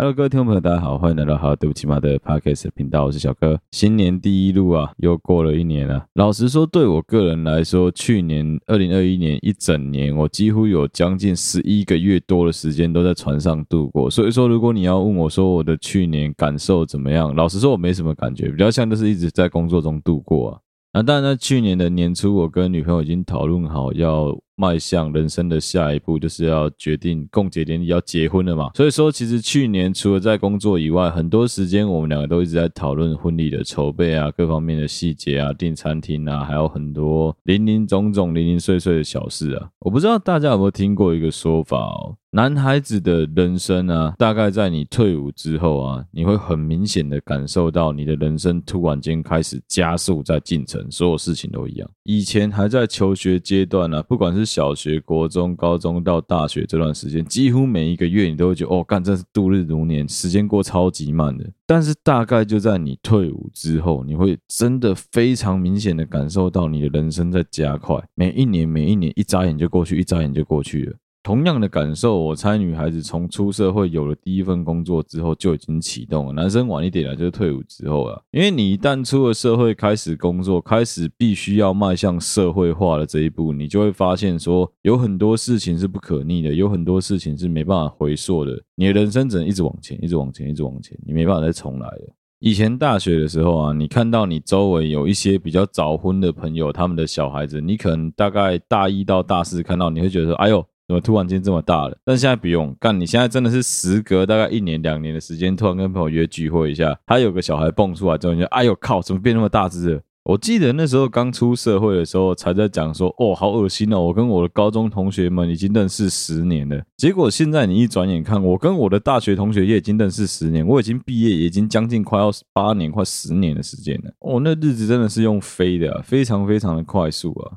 [0.00, 3.60] Hello，各位听众朋友，大家好，欢迎来到好对不起嘛的 Podcast 频道，我是小哥。
[3.70, 6.06] 新年第一路啊，又过了一年了。
[6.14, 14.10] 老实说，对我个人来说，去年二零二一年一整年，我几乎有将近十一个月多的时间都在船上度过。
[14.10, 20.58] 所以说，如果你要问我说我的去年感受怎么样，老实说，我没什么感觉，比较像就是一直在工作中度过啊。
[20.94, 24.34] 那当然呢，去年的年初，我跟女朋友已经讨论好要。
[24.60, 28.70] 迈向人生的下一步，就是要决定共结连理，要结婚了嘛。
[28.74, 39.70] 所以说，其实去年除了在工作以外，很多时间我们两个都一直在讨论婚礼的筹备啊，各方面的细节啊，订餐厅啊，还有很多零零总总、零零碎碎的小事啊。
[39.78, 42.16] 我不知道大家有没有听过一个说法哦。
[42.32, 51.90] 男孩子的人生啊，大概在你退伍之后啊，你会很明显的感受到你的人生突然间开始加速在进程，所有事情都一样。
[52.04, 61.48] 以前还在求学阶段啊，不管是小学、国中、高中到大学这段时间，几乎每一个月你都会觉得哦，干，真是度日如年，时间过超级慢的。
[61.64, 70.96] 但是大概就在你退伍之后，你会真的非常明显的感受到你的人生在加快，每一年每一年一眨眼就过去，一眨眼就过去了。
[71.22, 76.32] 同样的感受，我猜女孩子从出社会有了第一份工作之后就已经启动了。
[76.32, 78.18] 男生晚一点啊，就是退伍之后啊。
[78.30, 88.58] 因为你一旦出了社会，开始工作，开始必须要迈向社会化的这一步，你就会发现说，有很多事情是不可逆的，有很多事情是没办法回溯的。
[88.74, 92.14] 你的人生只能一直往前，一直往前，一直往前，你没办法再重来了。
[92.38, 100.64] 以前大学的时候啊，你看到你周围有一些比较早婚的朋友，他们的小孩子，你可能大概大一到大四看到，你会觉得说，哎呦。
[100.90, 101.96] 怎么突然间这么大了？
[102.04, 110.00] 但现在不用干，你现在真的是时隔大概一年两年的时间，突然跟朋友约聚会一下，他有个小孩蹦出来之后，你就哎呦靠，怎么变那么大只了？
[110.24, 116.82] 我记得那时候刚出社会的时候，才在讲说，哦，好恶心哦，我跟我的高中同学们已经认识十年了。
[116.96, 124.10] 结果现在你一转眼看，我跟我的大学同学也已经认识十年，我已经毕业，已经将近快要八年，快十年的时间了。
[124.18, 127.54] 哦，那日子真的是用飞的，非常非常的快速啊。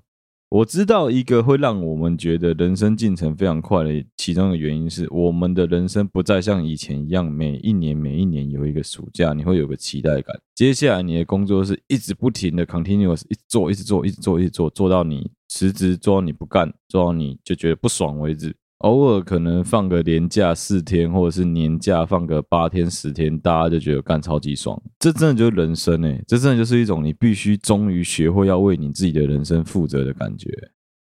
[0.53, 10.39] 我知道一个会让我们觉得人生进程非常快的其中的原因是，我们的人生不再像以前一样，每一年每一年有一个暑假，你会有个期待感。
[10.53, 18.55] 接下来你的工作是一直不停的 continuous，一直做，一直做，一直做，一直做，做到你辞职，做到你不干，做到你就觉得不爽为止。
[18.83, 24.81] 偶尔可能放个年假四天，或者是年假放个八天十天，大家就觉得干超级爽。
[24.99, 30.49] 这真的就是人生诶，这真的就是一种你必须终于学会要为你自己的人生负责的感觉。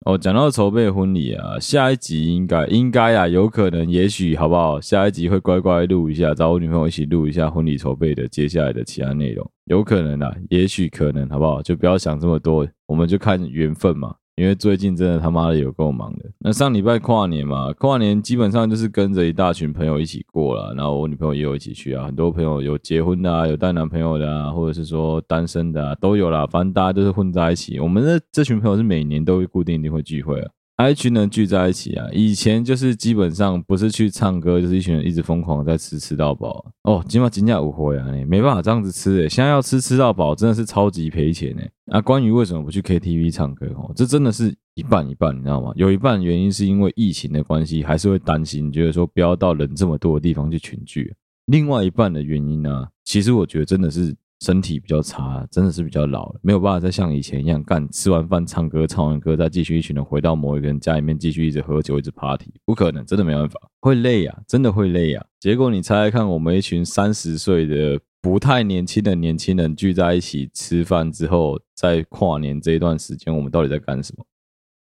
[0.07, 4.81] 哦，讲到筹备婚礼啊，下一集应该应该啊，有可能也许好不好？
[4.81, 11.63] 下一集会乖乖录一下，找我女朋友一起录一下婚礼筹备的接下来的其他内容，有可能啊，也许可能好不好？
[11.63, 14.17] 就不要想这么多，我们就看缘分嘛。
[14.39, 16.25] 因为最近真的他妈的有够忙的。
[16.39, 22.07] 那上礼拜跨年嘛，跨年基本上就是跟着一大群朋友一起过了，然后我女朋友也有一起去啊。
[22.07, 26.47] 很多朋友有结婚的啊，有带男朋友的啊，或者是说单身的啊，都有啦。
[26.47, 27.81] 反正大家都是混在一起。
[27.81, 30.51] 我们的这群朋友是每年都会固定一定会聚会啊。
[30.87, 36.65] 一群人聚在一起啊，以前就是基本上不是去唱歌，就是一群人一直疯狂在吃，吃到饱。
[36.85, 41.69] 哦，今晚金价五回啊，你没办法这样子吃诶，现在要吃吃到饱，真的是超级赔钱诶。
[41.87, 45.73] 那关于为什么不去 KTV 唱歌哦，这真的是一半一半，你知道吗？
[45.75, 51.13] 有一半原因是因为疫情的关系，还是会担心，觉得说不要到人这么多的地方去群聚。
[51.47, 54.15] 另外一半的原因呢，其实我觉得真的是。
[54.41, 65.27] 身体比较差，真的是比较老了，没有办法再像以前一样干，吃完饭唱歌，唱完歌再继续一群人回到某一个人家里面继续一直喝酒，一直 party，不可能，真的没办法，会累呀，真的会累呀。
[65.41, 74.25] 结果你猜猜看，我们一群三十岁的不太年轻的年轻人聚在一起吃饭之后，在跨年这一段时间，我们到底在干什么？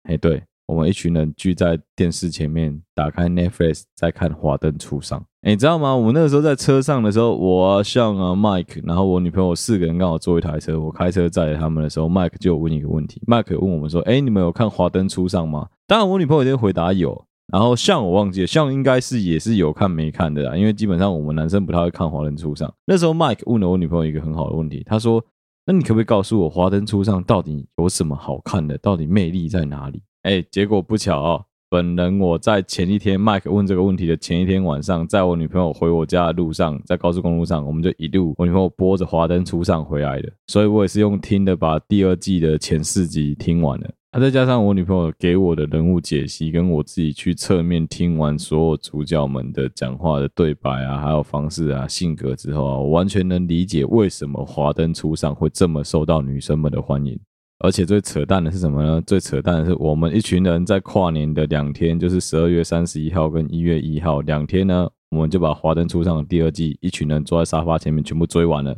[0.04, 0.42] 哎，对。
[0.66, 5.18] 我们一群人聚在电视前面，打开 Netflix，在看《华灯初上》。
[5.43, 5.95] 你知道吗？
[5.95, 13.23] 我那个时候在车上的时候，我、像啊、Mike，然后我女朋友四个人刚好坐一台车，我开车载他们的时候 Mike 就问一个问题。
[13.27, 17.25] Mike 问我们说：“哎，你们有看《华灯初上》吗？”当然，我女朋友就回答有。
[17.53, 22.69] 然后像我忘记了，像应该是也是有看没看的啦，因为基本上我们男生不太会看《华灯初上》。
[22.85, 25.25] 那时候 Mike 问了我女朋友一个很好的问题，他说
[25.65, 28.77] ：“那你可不可以告诉我，《华灯初上》到底有什么好看的？
[28.79, 43.91] 到底魅力在哪里？”哎，结果不巧哦，本人我在前一天麦克问这个问题的前一天晚上，在我女朋友回我家的路上，在高速公路上，我们就一路我女朋友播着《华灯初上》回来的，所以我也是用听的把第二季的前四集听完了。
[44.12, 57.20] 啊，再加上我女朋友给我的人物解析，跟我自己去侧面听完所有主角们的讲话的对白啊，还有方式啊、性格之后啊，我完全能理解为什么《华灯初上》会这么受到女生们的欢迎。
[57.60, 59.03] 而且最扯淡的是什么呢？
[59.07, 68.77] 最扯淡的是我们一群人在跨年的两天，就是十二月三十一号跟一月一号两天呢，我们就把《华灯初上》的第二季一群人坐在沙发前面全部追完了。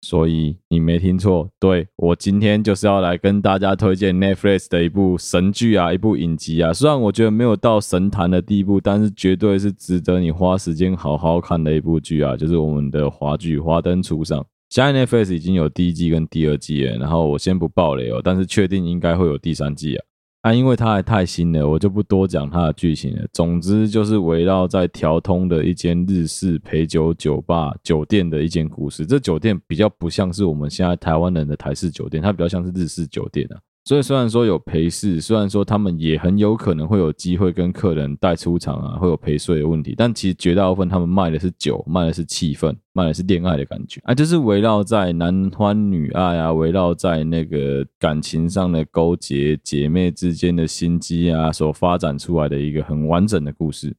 [0.00, 6.74] 所以你没听错，对，我今天就是要来跟大家推荐 Netflix 的一部神剧啊，一部影集啊。
[6.74, 14.38] 虽然我觉得没有到神坛的地步，但是绝对是值得你花时间好好看的一部剧啊，就是我们的华剧《华灯初上》。
[14.74, 20.04] 加 NFS 已经有第一季跟第二季了，然后我先不爆雷哦，但是确定应该会有第三季啊。
[20.40, 23.24] 啊，因为它还太新了，我就不多讲它的剧情了。
[23.32, 29.06] 总之就是围绕在条通的一间日式陪酒酒吧酒店的一间故事。
[29.06, 33.60] 这酒店比较不像是我们现在台湾人的台式酒店，它比较像是日式酒店啊。
[33.84, 53.94] 所以虽然说有陪侍，虽然说他们也很有可能会有机会跟客人带出场啊，会有陪睡的问题，但其实绝大部分他们卖的是酒，卖的是气氛，卖的是恋爱的感觉啊，就是围绕在男欢女爱啊，围绕在那个感情上的勾结，姐妹之间的心机啊，所发展出来的一个很完整的故事。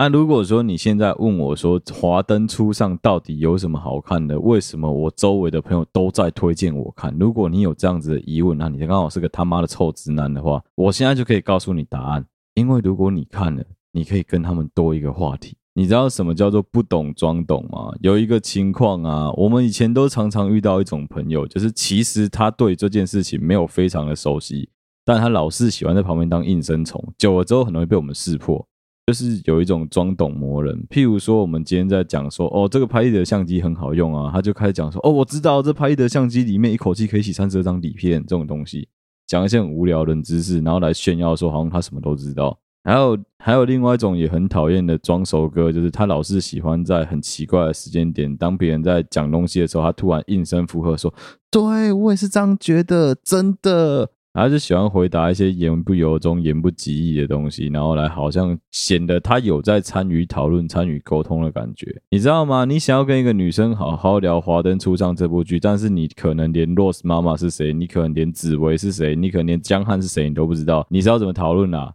[0.00, 4.38] 那、啊、如果说你现在问我说《华灯初上》到底有什么好看的？
[4.38, 7.12] 为什么我周围的朋友都在推荐我看？
[7.18, 12.24] 如果你有这样子的疑问，那你刚好是个他妈的臭直男的话，我现在就可以告诉你答案。
[12.54, 15.56] 因为如果你看了，你可以跟他们多一个话题。
[15.74, 17.90] 你知道什么叫做不懂装懂吗？
[18.00, 24.70] 有一个情况啊，我们以前都常常遇到一种朋友，就是其实他对这件事情没有非常的熟悉，
[25.04, 28.64] 但他老是喜欢在旁边当应声虫，久了之后很容易被我们识破。
[29.08, 38.86] 就是有一种装懂魔人，譬如说，我们今天在讲说，哦，这个拍立得相机很好用啊，他就开始讲说，哦，我知道这拍立得相机里面一口气可以洗三十二张底片这种东西，
[39.26, 42.58] 讲一些很无聊的知识，然后来炫耀说好像他什么都知道。
[42.84, 51.14] 还有还有另外一种也很讨厌的装熟哥，就是他老是喜欢在很奇怪的时间点，当别人在讲东西的时候，他突然应声附和说，
[51.50, 54.10] 对，我也是这样觉得，真的。
[54.34, 62.64] 他就喜欢回答一些言不由衷、言不及义的东西，然后来好像显得他有在参与讨论、参与沟通的感觉，你知道吗？
[62.64, 71.92] 你想要跟一个女生好好聊《华灯初上》这部剧，但是你可能连 Rose 妈妈是谁，你可能连紫薇是谁，你可能连江汉是谁，你都不知道，你是要怎么讨论啊？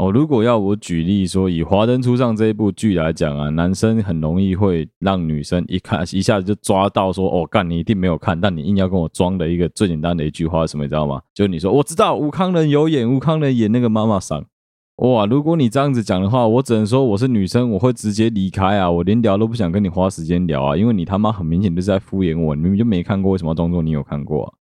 [0.00, 11.20] 哦，如果要我举例说，以《华灯初上》这一部剧来讲啊，男生很容易会让女生一看一下子就抓到说，哦，干，你一定没有看，但你硬要跟我装的一个最简单的一句话是什么，你知道吗？
[11.34, 14.42] 就你说我知道吴康仁有演，吴康仁演那个妈妈桑。
[15.02, 24.52] 哇，如果你这样子讲的话，我只能说我是女生，我会直接离开啊，我连聊都不想跟你花时间聊啊，因为你他妈很明显就是在敷衍我，你明明就没看过，为什么装作你有看过啊？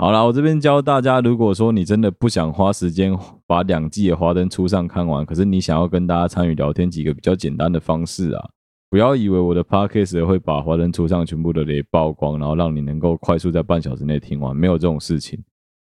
[0.00, 3.12] 好啦，我这边教大家，如果说你真的不想花时间
[3.48, 8.48] 把两季的《华灯初上》看完，可是你想要跟大家参与聊天，几个比较简单的方式啊，
[8.88, 15.36] 不要以为我的 podcast 会把《华灯初上》全部的给曝光，然后让你能够快速在半小时内听完，没有这种事情。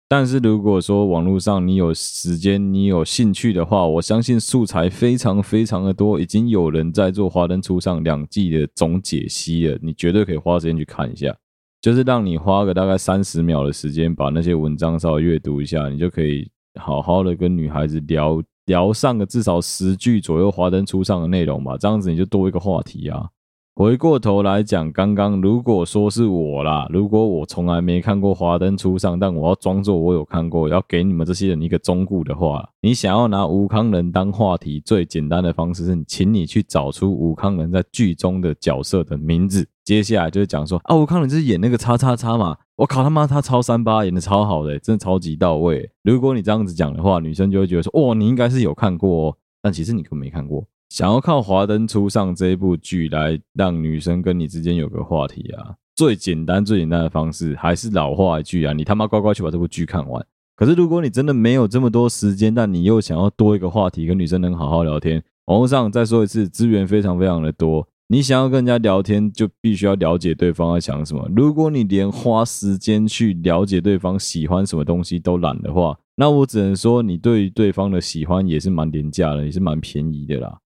[0.09, 11.37] 但是如果说网络上你有时间、你有兴趣的话，我相信素材非常非常的多，已经有人在做《华灯初上》两季的总解析了，你绝对可以花时间去看一下。
[11.87, 16.51] 就是让你花个大概三十秒的时间，把那些文章稍微阅读一下，你就可以
[16.81, 23.29] 好好的跟女孩子聊聊上个至少十句左右华灯初上的内容吧，这样子你就多一个话题啊。
[23.77, 45.89] 回过头来讲，刚刚如果说是我啦，如果我从来没看过《华灯初上》，但我要装作我有看过，要给你们这些人一个忠告的话，你想要拿吴康仁当话题，最简单的方式是，请你去找出吴康仁在剧中的角色的名字，接下来就是讲说啊，我看你就是演那个叉叉叉嘛，我靠他妈，他超三八演的超好的，真的超级到位。
[46.03, 50.67] 如果你这样子讲的话，女生就会觉得说，哦，你应该是有看过哦，但其实你根本没看过。
[50.89, 60.27] 想要靠《华灯初上》这一部剧来让女生跟你之间有个话题啊，最简单最简单的方式还是老话一句啊，你他妈乖乖去把这部剧看完。
[60.57, 67.87] 可是如果你真的没有这么多时间，但你又想要多一个话题跟女生能好好聊天，网络上再说一次，资源非常非常的多。
[68.09, 71.29] 你想要跟人家聊天，就必须要了解对方在想什么。
[71.35, 80.59] 如果你连花时间去了解对方喜欢什么东西都懒的话，那我只能说你对于对方的喜欢也是蛮廉价的，也是蛮便宜的啦。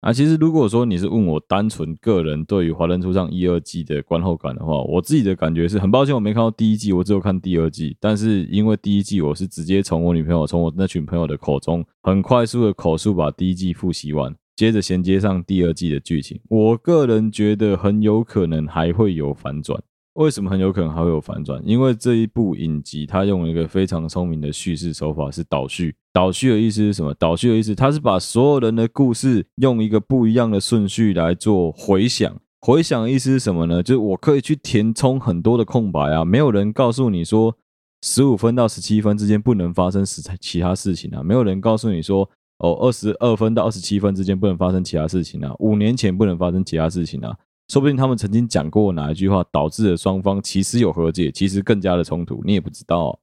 [0.00, 7.96] 啊，其实如果说你是问我单纯个人对于《华灯初上》一二季的观后感的话，我自己的感觉是很抱歉我没看到第一季，我只有看第二季。
[8.00, 19.80] 但是因为第一季我是直接从我女朋友、从我那群朋友的口中，很快速的口述把第一季复习完，接着衔接上第二季的剧情，我个人觉得很有可能还会有反转。
[20.14, 21.62] 为什么很有可能还会有反转？
[21.64, 25.94] 因为这一部影集它用了一个非常聪明的叙事手法，是倒叙。
[26.12, 27.14] 倒叙的意思是什么？
[27.14, 32.36] 倒叙的意思，它是把所有人的故事用一个不一样的顺序来做回想。
[32.60, 33.80] 回想的意思是什么呢？
[33.80, 37.56] 就是我可以去填充很多的空白啊，没有人告诉你说
[38.02, 40.04] 十五分到十七分之间不能发生
[40.40, 47.36] 其他事情啊，没有人告诉你说哦，二十二分到二十七分之间不能发生其他事情啊，五年前不能发生其他事情啊，
[47.68, 53.18] 说不定他们曾经讲过哪一句话导致了双方其实有和解，其实更加的冲突，你也不知道。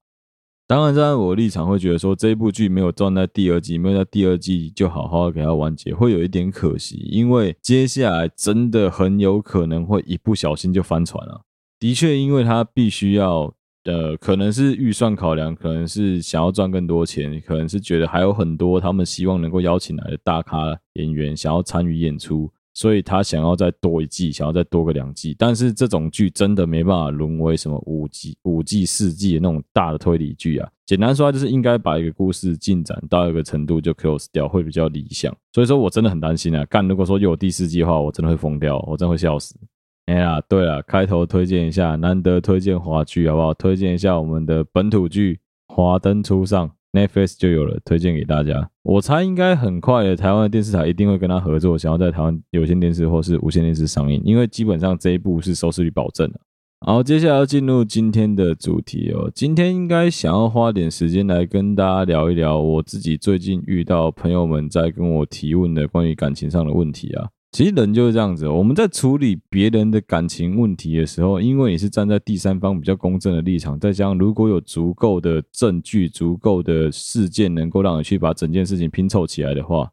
[0.67, 11.41] 当然，在我立场会觉得说，这部剧没有装在第二季，没有在第二季就好好给它完结，会有一点可惜，因为接下来真的很有可能会一不小心就翻船了。
[11.79, 13.53] 的确，因为他必须要，
[13.85, 22.51] 呃，可能是预算考量，可能是想要赚更多钱，可能是觉得还有很多他们希望能够邀请来的大咖演员想要参与演出。
[22.77, 30.69] 所以他想要再多一季，想要再多个两季，但是这种剧真的没办法沦为什么五季、五季、四季的那种大的推理剧啊。
[30.85, 35.33] 简单说，就是应该把一个故事进展到一个程度就 close 掉，会比较理想。
[35.53, 39.55] 所以说我真的很担心啊，干如果说有第四季的话，我真的会疯掉，我真会笑死。
[40.05, 43.53] 哎呀，对了，开头推荐一下，难得推荐华剧好不好？
[43.53, 45.39] 推荐一下我们的本土剧
[45.73, 46.67] 《华灯初上》。
[46.95, 48.69] Netflix 就有了，推荐给大家。
[48.83, 56.39] 我猜应该很快的，台湾的电视台一定会跟他合作，想要在台湾有线电视或是无线电视上映，因为基本上这一部是收视率保证的。
[56.85, 59.29] 好，接下来要进入今天的主题哦。
[59.35, 67.27] 今天应该想要花点时间来跟大家聊一聊我自己最近遇到朋友们在跟我提问的关于感情上的问题啊。
[67.55, 79.89] 其实人就是这样子，我们在处理别人的感情问题的时候，因为你是站在第三方比较公正的立场，再加上如果有足够的证据、足够的事件，能够让你去把整件事情拼凑起来的话，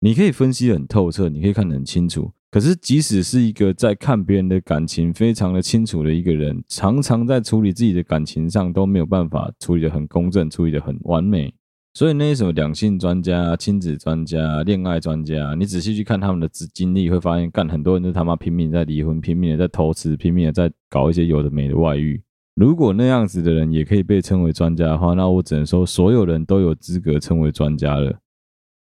[0.00, 2.32] 你可以分析得很透彻，你可以看得很清楚。
[2.50, 11.54] 可是，即使是一个在看别人的感情非常的清楚的一个人，常常在处理自己的感情上都没有办法处理得很公正，处理得很完美。
[11.94, 22.22] 所以那些什么两性专家、亲子专家、恋爱专家，你仔细去看他们的经历，会发现，干很多人都他妈拼命在离婚，拼命的在偷吃，拼命的在搞一些有的没的外遇。
[22.54, 28.21] 如果那样子的人也可以被称为专家的话，那我只能说，所有人都有资格称为专家了。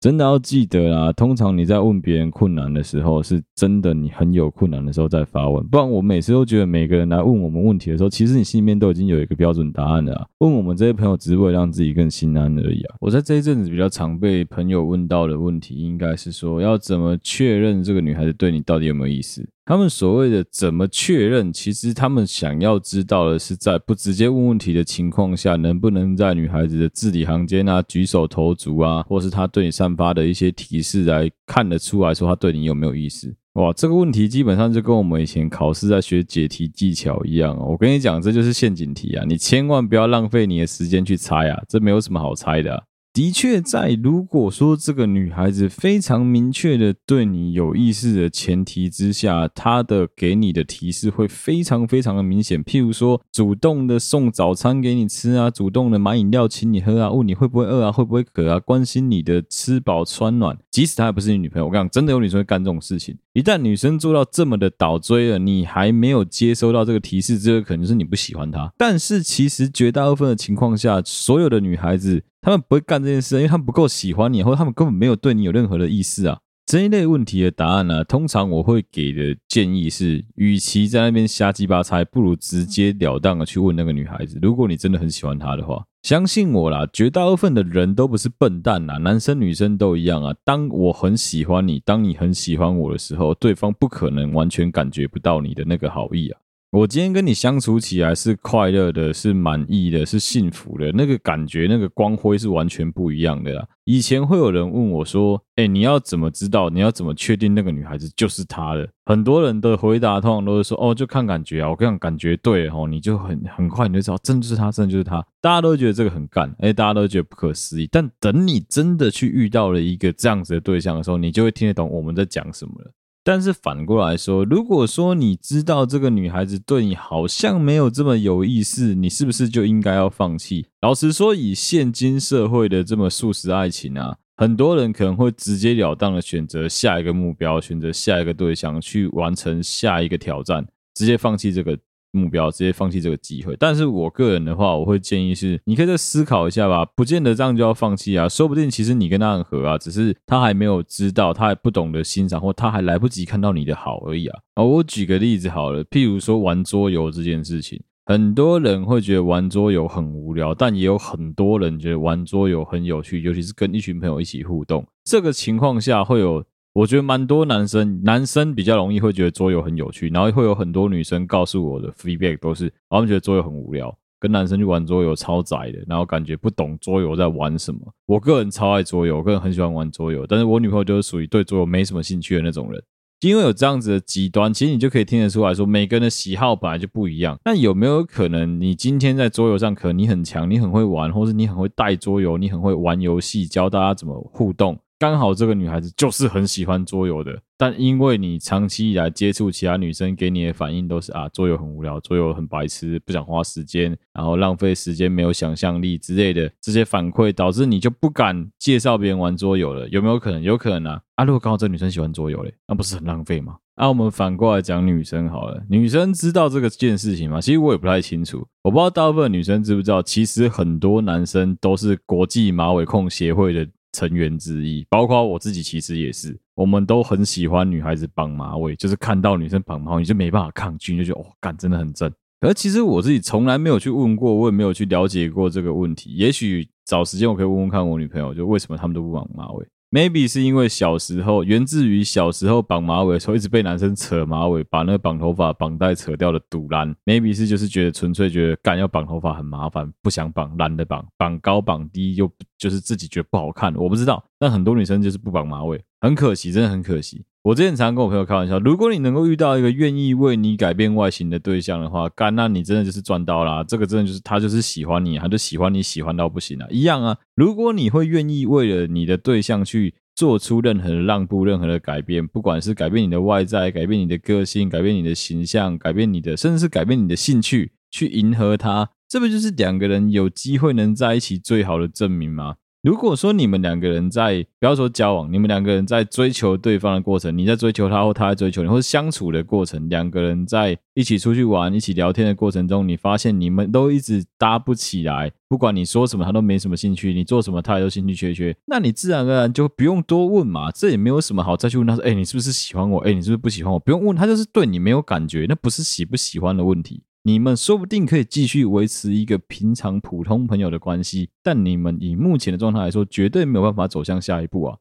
[0.08, 10.26] 真的要记得啦，通常你在问别人困难的时候，是真的你很有困难的时候再发问，不然我每次都觉得每个人来问我们问题的时候，其实你心里面都已经有一个标准答案了啊。
[10.38, 12.96] 问我们这些朋友只是为了让自己更心安而已啊。
[13.02, 19.46] 我在这一阵子比较常被朋友问到的问题，应该是说要怎么确认这个女孩子对你到底有没有意思。
[19.68, 33.36] 他们所谓的怎么确认，其实他们想要知道的是，在不直接问问题的情况下，能不能在女孩子的字里行间啊、举手投足啊，或是她对你散发的一些提示来看得出来说她对你有没有意思？
[33.56, 37.66] 哇，这个问题基本上就跟我们以前考试在学解题技巧一样哦。
[37.72, 42.86] 我跟你讲，这就是陷阱题啊，你千万不要浪费你的时间去猜啊，这没有什么好猜的。
[43.18, 52.64] 的确，在如果说这个女孩子非常明确的对你有意思的前提之下，她的给你的提示会非常非常的明显。
[52.64, 60.56] 譬如说，主动的送早餐给你吃啊，主动的买饮料请你喝啊，问你会不会饿啊，会不会渴啊，关心你的吃饱穿暖。
[60.70, 63.18] 即使她还不是你女朋友，我跟你讲，真的有女生会干这种事情。
[63.34, 68.72] 一旦女生做到这么的倒追了，你还没有接收到这个提示，这个可能是你不喜欢她。
[68.78, 72.24] 但是其实绝大部分的情况下，所有的女孩子。
[72.48, 76.40] 他们不会干这件事，因为他们不够喜欢你，或者他们根本没有对你有任何的意思啊。
[76.66, 84.40] 这一类问题的答案呢、通常我会给的建议是，与其在那边瞎鸡巴猜，不如直截了当的去问那个女孩子。
[84.42, 90.34] 如果你真的很喜欢她的话，相信我啦，绝大部分的人都不是笨蛋啦，男生女生都一样啊。
[90.46, 96.40] 当我很喜欢你，当你很喜欢我的时候，对方不可能完全感觉不到你的那个好意啊。
[96.78, 103.68] 我今天跟你相处起来是快乐的，是满意的，是幸福的，那个感觉，那个光辉是完全不一样的啦。
[103.86, 106.70] 以前会有人问我说：“哎，你要怎么知道？
[106.70, 115.26] 你要怎么确定那个女孩子就是她的？”很多人的回答通常都是说：“哦，就看感觉啊。”我跟你讲，感觉对哦，你就很很快你就知道，真的就是她，真的就是她。
[115.42, 117.90] 大家都觉得这个很干，哎，大家都觉得不可思议。
[117.92, 122.92] 但等你真的去遇到了一个这样子的对象的时候，你就会听得懂我们在讲什么了。
[123.28, 130.68] 但是反过来说，如果说你知道这个女孩子对你好像没有这么有意思，你是不是就应该要放弃？
[130.80, 140.66] 老实说，以现今社会的这么速食爱情啊，很多人可能会直截了当的选择下一个目标，选择下一个对象，去完成下一个挑战，
[140.96, 141.78] 直接放弃这个。
[142.18, 154.40] 目标直接放弃这个机会，但是我个人的话，我会建议是，你可以再思考一下吧，不见得这样就要放弃啊，说不定其实你跟他很合啊，只是他还没有知道，他还不懂得欣赏，或他还来不及看到你的好而已啊。
[154.56, 166.44] 啊，我举个例子好了，譬如说玩桌游这件事情，很多人会觉得玩桌游很无聊，但也有很多人觉得玩桌游很有趣，尤其是跟一群朋友一起互动，这个情况下会有。
[166.78, 173.98] 我觉得蛮多男生，男生比较容易会觉得桌游很有趣，然后会有很多女生告诉我的 feedback 都是，他们觉得桌游很无聊。
[174.20, 177.80] 跟男生去玩桌游超宅的，然后感觉不懂桌游在玩什么。
[178.06, 182.80] 我个人超爱桌游，我个人很喜欢玩桌游，但是我女朋友就是属于对桌游没什么兴趣的那种人。
[183.22, 187.40] 因为有这样子的极端，其实你就可以听得出来说，每个人的喜好本来就不一样。
[187.44, 194.78] 那有没有可能，你今天在桌游上可能你很强，你很会玩，或是你很会带桌游，你很会玩游戏，教大家怎么互动？
[195.00, 209.88] 刚好这个女孩子就是很喜欢桌游的，但因为你长期以来接触其他女生，给你的反应都是啊，桌游很无聊，桌游很白痴，不想花时间，然后浪费时间，没有想象力之类的这些反馈，导致你就不敢介绍别人玩桌游了。
[209.90, 210.42] 有没有可能？
[210.42, 211.02] 有可能啊！
[211.16, 213.58] 啊，如果刚好这女生喜欢桌游嘞，那不是很浪费吗？
[213.76, 217.40] 啊，我们反过来讲女生好了，女生知道这个件事情吗？
[217.40, 223.68] 其实我也不太清楚，我不知道大部分女生知不知道，其实很多男生都是国际马尾控协会的。
[223.98, 226.38] 成员之一，包括我自己，其实也是。
[226.54, 232.12] 我们都很喜欢女孩子绑马尾，就是看到女生绑马尾，就没办法抗拒，就觉得哇，干真的很正。
[232.42, 236.12] 而其实我自己从来没有去问过，我也没有去了解过这个问题。
[236.12, 239.66] 也许找时间我可以问问看我女朋友，就为什么他们都不绑马尾。
[239.90, 246.94] Maybe 是因为小时候源自于小时候绑马尾的时候一直被男生扯马尾，把那个绑头发绑带扯掉的堵拦。
[247.06, 253.74] Maybe 是就是觉得纯粹觉得干要绑头发很麻烦，不想绑，懒得绑，绑高绑低又就是自己觉得不好看。
[253.76, 257.24] 我不知道，但很多女生就是不绑马尾，很可惜，真的很可惜。
[257.48, 263.64] 我之前常跟我朋友开玩笑，如果你能够遇到一个愿意为你改变外形的对象的话，干，那你真的就是赚到啦。
[263.64, 267.16] 这个真的就是他就是喜欢你，他就喜欢你喜欢到不行啊，一样啊。
[267.36, 282.56] 如果你会愿意为了你的对象去做出任何的让步、任何的改变，不管是改变你的外在、改变你的个性、改变你的形象、改变你的，甚至是改变你的兴趣，去迎合他，这不就是两个人有机会能在一起最好的证明吗？
[282.88, 298.56] 如果说你们两个人在不要说交往，你们两个人在追求对方的过程，你在追求他或他在追求你，或者相处的过程，两个人在一起出去玩、一起聊天的过程中，你发现你们都一直搭不起来，不管你说什么，他都没什么兴趣；你做什么，他也都兴趣缺缺。
[298.68, 303.02] 那你自然而然就不用多问嘛，这也没有什么好再去问他说：“哎，你是不是喜欢我？
[303.02, 307.02] 哎，你是不是不喜欢我？”不用问他，就是对你没有感觉，那不是喜不喜欢的问题。
[307.28, 314.78] 你们说不定可以继续维持一个平常普通朋友的关系，但你们以目前的状态来说，绝对没有办法走向下一步啊。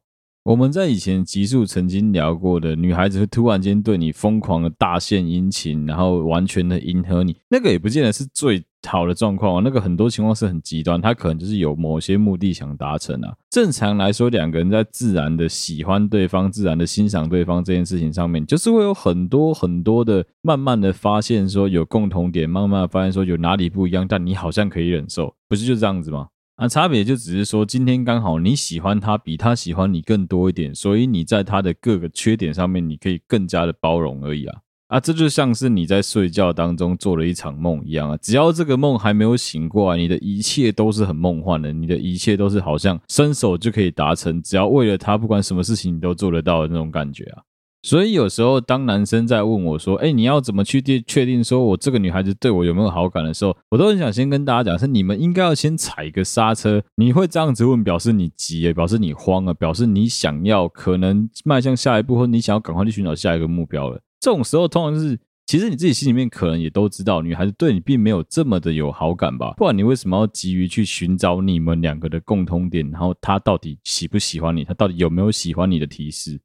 [0.47, 9.61] 我们在以前集数曾经聊过的，女孩子会突然间对你疯狂的大献殷勤，然后完全的迎合你，那个也不见得是最好的状况啊。
[9.61, 13.35] 那个很多情况是很极端，他可能就是有某些目的想达成啊。
[13.49, 26.29] 正常来说，两个人在自然的喜欢对方、自然的欣赏对方这件事情上面，就是会有很多很多的慢慢的发现说有共同点，慢慢的发现说有哪里不一样，但你好像可以忍受，不是就这样子吗？
[26.59, 34.59] 那差别就只是说，今天刚好你喜欢他比他喜欢你更多一点，所以你在他的各个缺点上面，你可以更加的包容而已啊！
[34.87, 38.17] 啊，这就像是你在睡觉当中做了一场梦一样啊！
[38.17, 47.43] 只要这个梦还没有醒过来，你的一切都是很梦幻的，你的一切都是好像伸手就可以达成，只要为了他，不管什么事情你都做得到的那种感觉啊！
[47.83, 56.83] 所以有时候，当男生在问我说：“哎，你要怎么去确确定说我这个女孩子对我有没有好感的时候，我都很想先跟大家讲，是你们应该要先踩一个刹车。
[56.95, 64.01] 你会这样子问，表示你急了，表示你慌了，表示你想要可能迈向下一步，或你想要赶快去寻找下一个目标了。
[64.19, 69.53] 这种时候，通常是其实你自己心里面可能也都知道，女孩子对你并没有这么的有好感吧？
[69.55, 72.89] 不然你为什么要急于去寻找你们两个的共通点？
[72.91, 74.65] 然后她到底喜不喜欢你？
[74.65, 76.37] 她到底有没有喜欢你的提示？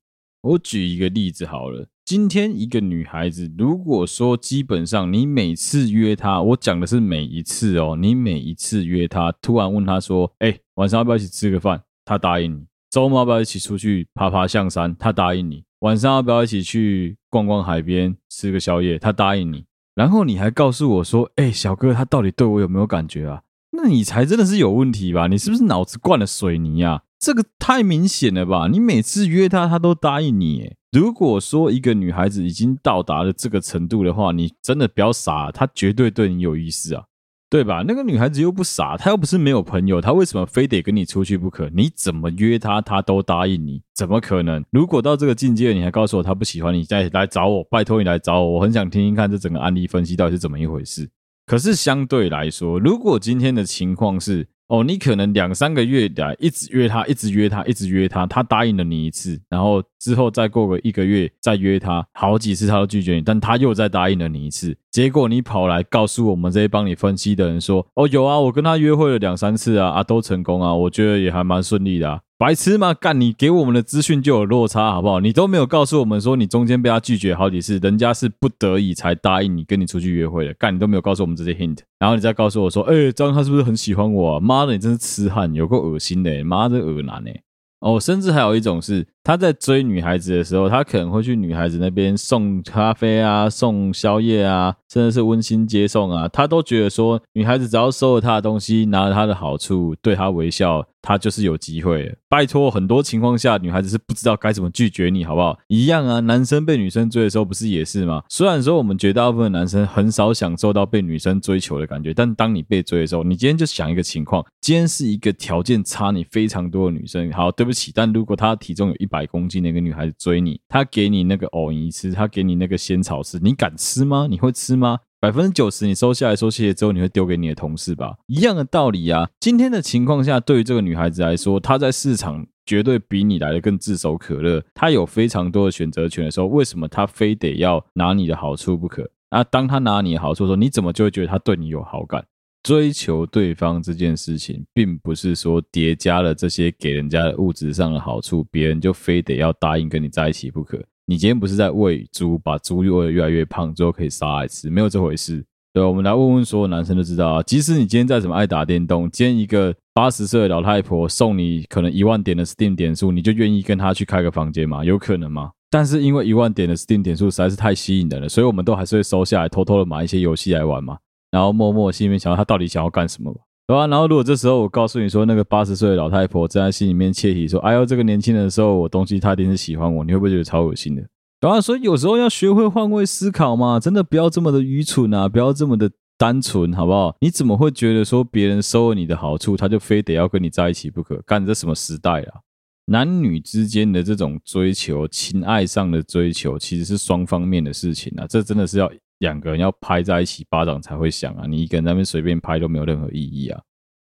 [0.43, 11.81] 我举一个例子好了，今天一个女孩子，如果说基本上你每次约她，我讲的是每一次哦，你每一次约她，突然问她说，哎，晚上要不要一起吃个饭？
[12.05, 12.67] 她答应你。
[12.91, 14.97] 周末要不要一起出去爬爬象山？
[14.99, 15.63] 她答应你。
[15.79, 18.99] 晚上要不要一起去逛逛海边，吃个宵夜？
[18.99, 19.65] 她答应你。
[19.95, 23.43] 然后你还告诉我说，哎，小哥，他到底对我有没有感觉啊？
[23.71, 25.29] 那你才真的是有问题吧？
[25.29, 27.03] 你是不是脑子灌了水泥呀？
[27.23, 28.67] 这个太明显了吧？
[28.67, 30.73] 你每次约她，她都答应你。
[30.91, 37.05] 如果说一个女孩子已经到达了这个程度的话，你真的不要傻，她绝对对你有意思啊，
[37.49, 37.85] 对吧？
[37.87, 41.71] 那个女孩子又不傻，她又不是没有朋友，她为什么非得跟你出去不可？
[41.73, 44.65] 你怎么约她，她都答应你，怎么可能？
[44.73, 51.09] 如果到这个境界，你还告诉我她不喜欢你，再来找我，拜托你来找我，我很想听听看这整个案例分析到底是怎么一回事。
[51.47, 72.21] 可是相对来说，如果今天的情况是，哦，你可能两三个月来一直约他，一直约他，一直约他，他答应了你一次，然后之后再过个一个月再约他，好几次他都拒绝你，但他又再答应了你一次，结果你跑来告诉我们这些帮你分析的人说，哦，有啊，我跟他约会了两三次啊，啊，都成功啊，我觉得也还蛮顺利的啊。
[72.43, 72.93] 白痴吗？
[72.93, 75.21] 干，你给我们的资讯就有落差，好不好？
[75.21, 80.55] 你都没有告诉我们说你中间被他拒绝好几次，人家是不得已才答应你跟你出去约会的。
[80.55, 84.41] 干，你都没有告诉我们这些 hint，然后你再告诉我说，哎、张，他是不是很喜欢我啊？
[84.41, 87.31] 妈的，你真是痴汉，有够恶心的，妈的恶男呢！
[87.79, 100.87] 哦，甚至还有一种是，他在追女孩子的时候，他可能会去女孩子那边送咖啡啊，送宵夜啊，甚至是温馨接送啊，他都觉得说，女孩子只要收了他的东西，拿了他的好处，对他微笑。
[101.05, 105.59] 他就是有机会，拜托，很多情况下女孩子是不知道该怎么拒绝你，好不好？
[105.67, 108.23] 一样啊，男生被女生追的时候不是也是吗？
[108.29, 124.27] 虽然说我们绝大部分男生很少享受到被女生追求的感觉，但当你被追的时候，你今天就想一个情况，今天是一个条件差你非常多的女生，好，对不起，但如果她体重有一百公斤的一个女孩子追你，她给你那个藕泥吃，她给你那个仙草吃，你敢吃吗？
[124.31, 125.01] 你会吃吗？
[125.21, 128.17] 百分之九十，你收下来说谢谢之后，你会丢给你的同事吧？
[128.27, 129.29] 一样的道理啊。
[129.39, 139.11] 今天的情况下，对于这个女孩子来说，她在市场绝对比你来的更炙手可热，她有非常多的选择权的时候，为什么她非得要拿你的好处不可？
[139.29, 142.25] 啊，当她拿你的好处的时候，你怎么就会觉得她对你有好感？
[142.63, 150.81] 追求对方这件事情，并不是说叠加了这些给人家的物质上的好处，别人就非得要答应跟你在一起不可。
[151.07, 155.45] 你今天不是在喂猪，把猪喂得越来越胖之后可以杀来吃，没有这回事。
[155.73, 157.43] 对，我们来问问所有男生都知道啊。
[157.43, 164.85] 即使你今天再怎么爱打电动，今天一个八十岁的老太婆送你可能一万点的 Steam 点数，你就愿意跟她去开个房间吗？
[164.85, 165.51] 有可能吗？
[165.71, 170.99] 但是因为一万点的 Steam 点数实在是太吸引人了，所以我们都还是会收下来，偷偷的买一些游戏来玩嘛，
[171.33, 173.41] 然后默默心里面想他到底想要干什么吧。
[173.65, 173.87] 对吧？
[173.87, 181.03] 然后如果这时候我告诉你说，那个八十岁的老太婆正在心里面窃喜说：“哎呦，这个年轻人的时候，我东西他一定是喜欢我。”你会不会觉得超恶心的？
[181.41, 181.61] 对吧？
[181.61, 187.17] 所以有时候要学会换位思考嘛，真的不要这么的愚蠢啊，不要这么的单纯，好不好？
[187.21, 191.23] 你怎么会觉得说别人收了你的好处，他就非得要跟你在一起不可？
[191.25, 192.41] 干这什么时代啊？
[192.87, 198.27] 男女之间的这种追求，情爱上的追求，其实是双方面的事情啊。
[198.29, 198.91] 这真的是要。
[199.23, 201.47] 两个人要拍在一起，巴掌才会响啊！
[201.47, 203.63] 你一个人在那边随便拍都没有任何意义啊！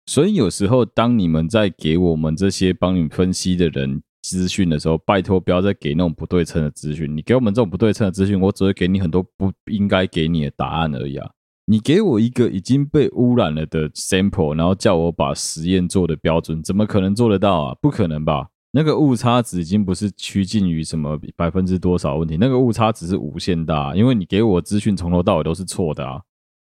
[0.08, 7.16] 所以有时候，当你们在给我们这些帮你分析的人资讯的时候，拜托不要再给那种不对称的资讯。
[7.16, 11.32] 你给我们这种不对称的资讯，我只会给你很多不应该给你的答案而已啊！
[11.66, 17.78] 你给我一个已经被污染了的 sample，然后叫我把实验做的标准，怎么可能做得到啊？
[17.82, 18.50] 不可能吧？
[18.78, 26.22] 那个误差值已经不是趋近于什么百分之多少问题，那个误差值是无限大，因为你给我资讯从头到尾都是错的啊。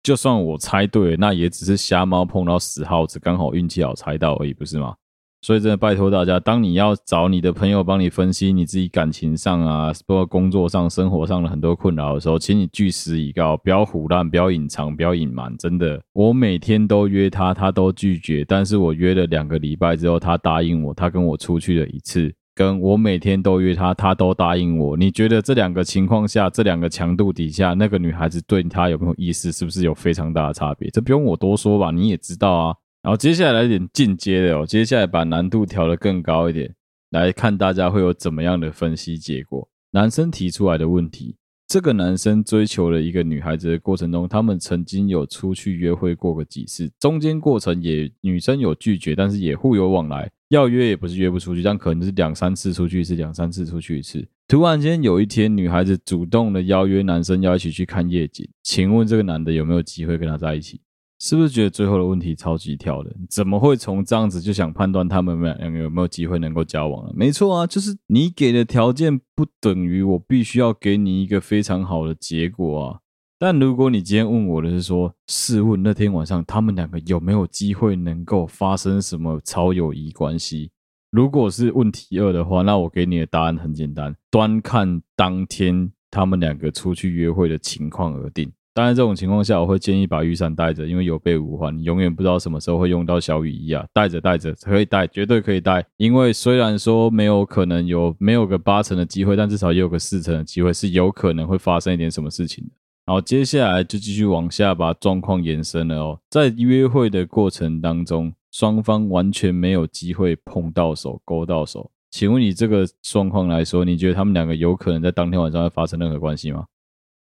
[0.05, 4.95] 就算我猜对，那也只是瞎猫碰到死耗子，刚好运气好猜到而已，不是吗？
[5.43, 15.57] 所以真的拜托大家，当你要找你的朋友帮你分析你自己感情上啊，包括工作上、生活上的很多困扰的时候，请你据实以告，不要唬烂，不要隐藏，不要隐瞒。
[15.57, 24.97] 真的，我每天都约他，他都拒绝，但是我约了两个礼拜之后，他答应我，他跟我出去了一次，跟我每天都约他，他都答应我。
[24.97, 29.53] 你觉得这两个情况下，这两个强度底下，那个女孩子对他有没有意思？
[29.53, 30.91] 是不是有非常大的差别？
[30.91, 32.75] 这不用我多说吧，你也知道啊。
[33.07, 36.75] 然后接下来来点进阶的哦，接下来把难度调得更高一点，
[37.11, 39.69] 来看大家会有怎么样的分析结果。
[39.93, 41.37] 男生提出来的问题：
[41.69, 54.27] 这个男生追求了一个女孩子的过程中，他们曾经有出去约会过个几次，中间过程也女生有拒绝，但是也互有往来，要约也不是约不出去，但可能是两三次出去一次，两三次出去一次。
[54.49, 60.81] 突然间有一天，女孩子主动的邀约男生要一起去看夜景，请问这个男的有没有机会跟她在一起？
[61.19, 63.11] 是不是觉得最后的问题超级跳的？
[63.31, 67.13] 怎么会从这样子就想判断他们两个有没有机会能够交往了？
[67.15, 73.01] 没错啊，就是你给的条件不等于我必须要给你一个非常好的结果啊。
[73.39, 80.71] 但如果你今天问我的是说，试问那天晚上他们两个有没有机会能够发生什么超友谊关系？
[81.11, 88.53] 如果是问题二的话，那我给你的答案很简单，端看当天他们两个出去约会的情况而定。
[88.77, 93.83] 当然，这种情况下，我会建议把雨伞带着，因为有备无患，你永远不知道什么时候会用到小雨衣啊。
[93.95, 95.83] 带着带着可以带，绝对可以带。
[95.97, 102.71] 因为虽然说没有可能有没有个八成的机会，但至少也有个四成的机会是有可能会发生一点什么事情的。
[103.07, 106.21] 好，接下来就继续往下把状况延伸了哦。
[106.29, 111.91] 在约会的过程当中，双方完全没有机会碰到手、勾到手。
[112.11, 116.67] 请问你这个状况来说，你觉得他们两个有可能在当天晚上会发生任何关系吗？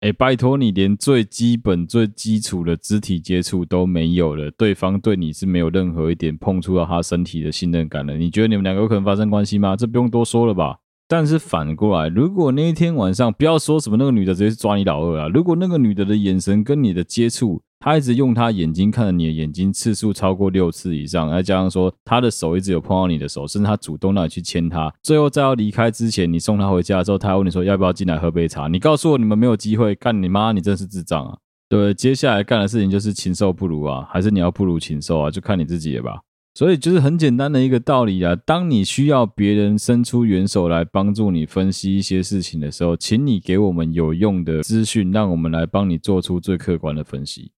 [0.00, 8.16] 哎，拜托你，连最基本、最基础的肢体接触都没有了，对方对你是没有任何一点碰触到他身体的信任感的。
[8.16, 9.76] 你觉得你们两个有可能发生关系吗？
[9.76, 10.78] 这不用多说了吧？
[11.06, 28.68] 但是反过来，如果那一天晚上，不要说什么那个女的直接去抓你老二啊，如果那个女的的眼神跟你的接触他一直用他眼睛看着你的眼睛次数超过六次以上，再加上说他的手一直有碰到你的手，甚至他主动让你去牵他，最后在要离开之前，你送他回家的时候，他问你说要不要进来喝杯茶？
[28.68, 30.52] 你告诉我你们没有机会，干你妈！
[30.52, 31.38] 你真是智障啊！
[31.70, 35.30] 对，接下来干的事情就是禽兽不如啊，还是你要不如禽兽啊？
[35.30, 36.20] 就看你自己了吧。
[36.52, 47.52] 所以就是很简单的一个道理啊，当你需要别人伸出援手来帮助你分析一些事情的时候，请你给我们有用的资讯，让我们来帮你做出最客观的分析。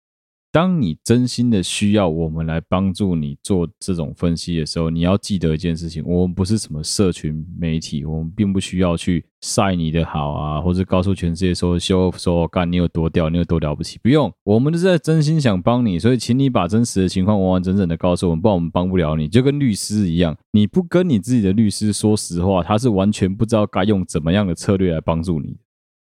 [0.52, 13.98] 当你真心的需要我们来帮助你做这种分析的时候，你要记得一件事情：我们不是什么社群媒体，我们并不需要去晒你的好啊，或者告诉全世界说修说干你有多屌，你有多了不起。
[14.02, 19.28] 不用，我们就是在真心想帮你，所以请你把真实的情况完完整整的告诉我们，不然我们帮不了你。
[19.28, 25.56] 就跟律师一样，你不跟你自己的律师说实话，他是完全不知道该用怎么样的策略来帮助你。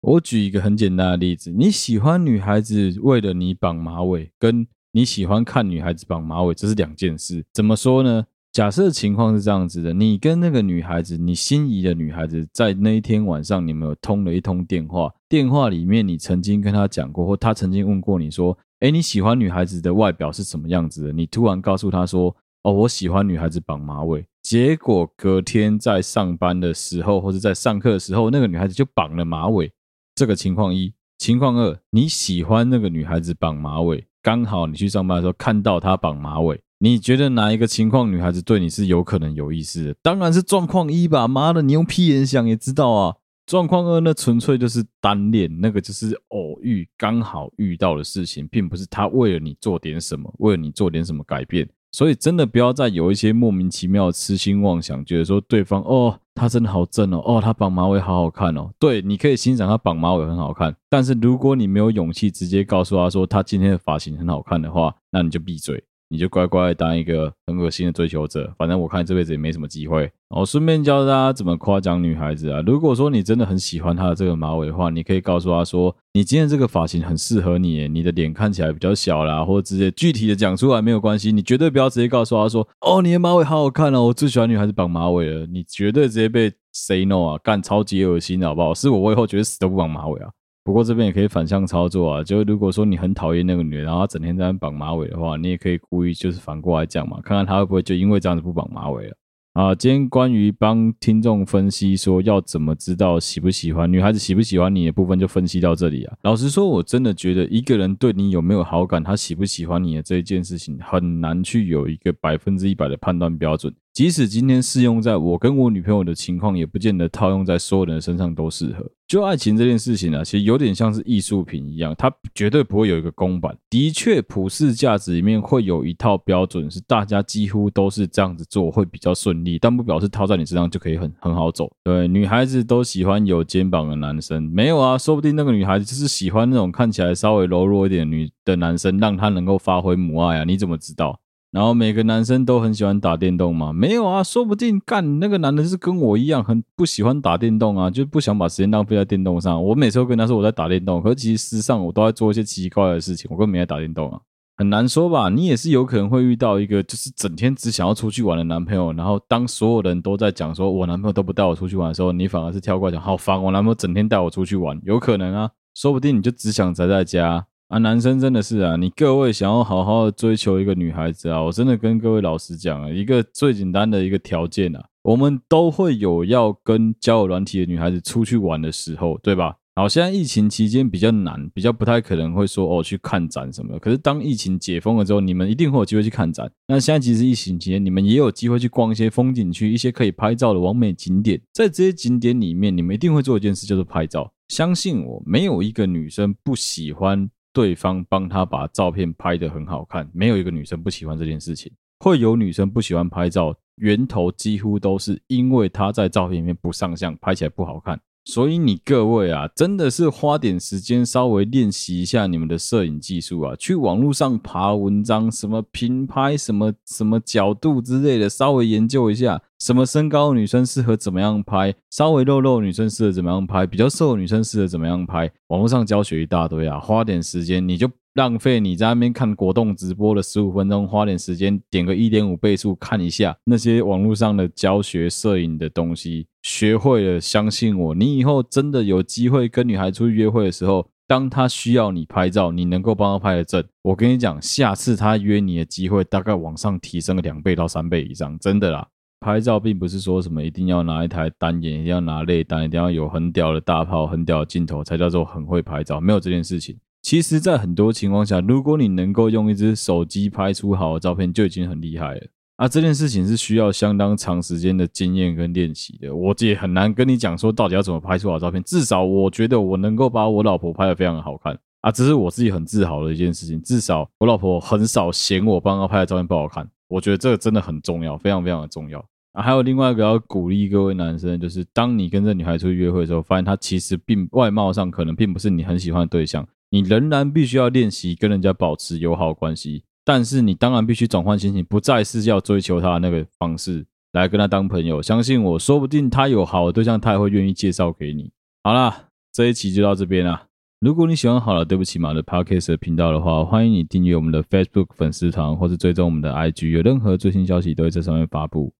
[0.01, 7.45] 我举一个很简单的例子，你喜欢女孩子为了你绑马尾，跟你喜欢看女孩子绑马尾，这是两件事。
[7.53, 8.25] 怎么说呢？
[8.51, 21.13] 假设情况是这样子的，你跟那个女孩子，你心仪的女孩子，在那一天晚上，你们有通了一通电话，电话里面你曾经跟她讲过，或她曾经问过你说，诶，你喜欢女孩子的外表是什么样子的？
[21.13, 24.25] 你突然告诉她说，哦，我喜欢女孩子绑马尾。
[24.41, 29.71] 结果隔天在上班的时候，或者在上课的时候，那个女孩子就绑了马尾。
[30.19, 39.95] 这个情况一，情况二，你喜欢那个女孩子绑马尾，刚好你去上班的时候看到她绑马尾，你觉得哪一个情况女孩子对你是有可能有意思的？
[40.01, 43.15] 当然是状况一吧，妈的，你用屁眼想也知道啊。
[43.45, 51.65] 状况二那纯粹就是单恋，那个就是偶遇，刚好遇到的事情，并不是他为了你做点什么，为了你做点什么改变。
[51.93, 58.69] 所以真的不要再有一些莫名其妙的痴心妄想，觉得说对方哦，他真的好正哦，哦，他绑马尾好好看哦。
[58.79, 65.83] 对，你可以欣赏他绑马尾很好看，但是如果你没有勇气直接告诉他说他今天的发型很好看的话，那你就闭嘴。
[66.11, 70.11] 你就乖乖当一个很恶心的追求者，反正我看这辈子也没什么机会。
[70.35, 72.61] 我顺便教大家怎么夸奖女孩子啊。
[72.63, 81.31] 如果说你真的很喜欢她的这个马尾的话，你可以告诉她说，你今天这个发型很适合你，你的脸看起来比较小啦，或者直接具体的讲出来没有关系。
[81.31, 85.47] 你绝对不要直接告诉她说，哦，你的马尾好好看哦，我最喜欢女孩子绑马尾了。
[85.47, 88.71] 你绝对直接被 say no 啊，干超级恶心的，好不好？
[88.71, 90.29] 是我，我以后绝对死都不绑马尾啊。
[90.63, 99.15] 不过这边也可以反向操作啊，就如果说你很讨厌那个女人，然后她整天在那绑马尾的话，你也可以故意就是反过来讲嘛，看看她会不会就因为这样子不绑马尾了。
[99.59, 106.15] 啊，今天关于帮听众分析说要怎么知道喜不喜欢女孩子喜不喜欢你的部分，就分析到这里啊。
[106.21, 113.75] 老实说，我真的觉得一个人对你有没有好感，他喜不喜欢你的这一件事情，很难去有一个百分之一百的判断标准。
[113.93, 118.89] 即使今天适用在我跟我女朋友的情况，也不见得套用在所有人身上都适合。
[119.07, 123.57] 就爱情这件事情、啊，其实有点像是艺术品一样，它绝对不会有一个公版。
[123.69, 131.69] 的确，普世价值里面会有一套标准，是大家几乎都是这样子做会比较顺利，但不表示套在你身上就可以很很好走。
[131.83, 134.97] 对，女孩子都喜欢有肩膀的男生，没有啊？
[134.97, 140.43] 说不定那个女孩子就是喜欢那种看起来稍微柔弱一点女的男生，让她能够发挥母爱啊？
[140.43, 141.19] 你怎么知道？
[141.51, 143.73] 然后每个男生都很喜欢打电动吗？
[143.73, 149.63] 没有啊，说不定干那个男的是跟我一样很不喜欢打电动啊，就不想把时间浪费在电动上。
[149.63, 154.19] 我每次都跟他说我在打电动，可是其实实上我都在做一些奇怪怪的事情，我根本没在打电动啊。
[154.57, 155.29] 很难说吧？
[155.29, 167.47] 你也是有可能会遇到一个就是整天只想要出去玩的男朋友，然后当所有人都在讲说我男朋友都不带我出去玩的时候，你反而是跳过来讲好烦，我男朋友整天带我出去玩，有可能啊，说不定你就只想宅在家。
[167.69, 179.55] 啊，男生真的是啊，你各位想要好好的追求一个女孩子啊，我真的跟各位老实讲啊，一个最简单的一个条件啊，我们都会有要跟交友软体的女孩子出去玩的时候，对吧？
[179.75, 183.79] 好，现在疫情期间比较难，比较不太可能会说哦去看展什么的。
[183.79, 186.51] 可是当疫情解封了之后，你们一定会有机会去看展。
[186.67, 191.39] 那现在其实疫情期间，你们也有机会去逛一些风景区，一些可以拍照的完美景点。
[191.53, 194.33] 在这些景点里面，你们一定会做一件事，叫做拍照。
[194.47, 197.29] 相信我，没有一个女生不喜欢。
[197.51, 201.71] 对方帮他把照片拍得很好看，没有一个女生不喜欢这件事情。
[201.99, 207.99] 会有女生不喜欢拍照，源头几乎都是因为她在照片里面不上相，拍起来不好看。
[208.31, 227.89] 所以你各位啊，真的是花点时间稍微练习一下你们的摄影技术啊，去网络上爬文章，什么平拍，什么什么角度之类的，稍微研究一下，什么身高女生适合怎么样拍，稍微肉肉女生适合怎么样拍，比较瘦女生适合怎么样拍，网络上教学一大堆啊，花点时间你就。
[228.15, 248.87] 浪费你在那边看果冻直播的十五分钟，花点时间点个一点五倍速看一下那些网络上的教学摄影的东西，学会了，相信我，你以后真的有机会跟女孩出去约会的时候，当她需要你拍照，你能够帮她拍的正，我跟你讲，下次她约你的机会大概往上提升个两倍到三倍以上，真的啦。
[249.21, 256.77] 拍照并不是说什么一定要拿一台单眼，一定要拿内单，一定要有很屌的大炮、很屌的镜头才叫做很会拍照，没有这件事情。
[257.01, 262.21] 其实，在很多情况下，如果你能够用一支手机拍出好的照片，就已经很厉害了。
[262.57, 266.13] 啊，这件事情是需要相当长时间的经验跟练习的。
[266.13, 268.61] 我也很难跟你讲说到底要怎么拍出好照片。
[268.63, 273.61] 至少我觉得我能够把我老婆拍得非常的好看啊，这是我自己很自豪的一件事情。
[273.61, 276.69] 至少我老婆很少嫌我帮她拍的照片不好看。
[276.89, 278.99] 我觉得这个真的很重要，非常非常的重要
[279.31, 279.41] 啊！
[279.41, 289.83] 还有另外一个要鼓励各位男生，就是当你跟这女孩出去约会的时候，发现她其实并外貌上可能并不是你很喜欢的对象，你仍然必须要练习跟人家保持友好关系。
[290.05, 295.01] 但是你当然必须转换心情，不再是要追求他的那个方式来跟他当朋友。
[295.01, 298.31] 相信我，说不定他有好的对象，他也会愿意介绍给你。
[298.63, 300.47] 好啦，这一期就到这边啦。
[300.79, 308.73] 如果你喜欢好了，对不起嘛的 Podcast 的频道的话，欢迎你订阅我们的 Facebook 粉丝团，或是追踪我们的 IG，有任何最新消息都会在上面发布。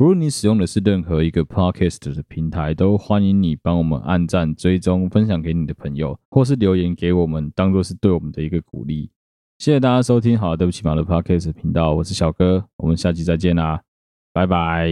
[0.00, 9.10] 如果你使用的是任何一个 Podcast 的平台，都欢迎你帮我们按赞、追踪、分享给你的朋友，或是留言给我们，当做是对我们的一个鼓励。
[9.58, 13.82] 谢谢大家收听好，对不起马的 Podcast 频道，我是小哥，我们下期再见啦，
[14.32, 14.90] 拜拜。